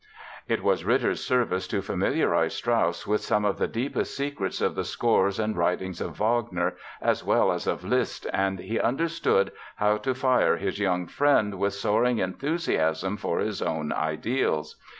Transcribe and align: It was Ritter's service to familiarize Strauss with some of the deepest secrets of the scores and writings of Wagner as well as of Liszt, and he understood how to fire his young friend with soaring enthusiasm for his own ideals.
It 0.47 0.63
was 0.63 0.83
Ritter's 0.83 1.23
service 1.23 1.67
to 1.67 1.83
familiarize 1.83 2.55
Strauss 2.55 3.05
with 3.05 3.21
some 3.21 3.45
of 3.45 3.59
the 3.59 3.67
deepest 3.67 4.17
secrets 4.17 4.59
of 4.59 4.73
the 4.73 4.83
scores 4.83 5.39
and 5.39 5.55
writings 5.55 6.01
of 6.01 6.15
Wagner 6.17 6.75
as 6.99 7.23
well 7.23 7.51
as 7.51 7.67
of 7.67 7.83
Liszt, 7.83 8.25
and 8.33 8.57
he 8.57 8.79
understood 8.79 9.51
how 9.75 9.97
to 9.97 10.15
fire 10.15 10.57
his 10.57 10.79
young 10.79 11.05
friend 11.05 11.59
with 11.59 11.75
soaring 11.75 12.17
enthusiasm 12.17 13.15
for 13.15 13.37
his 13.41 13.61
own 13.61 13.93
ideals. 13.93 14.75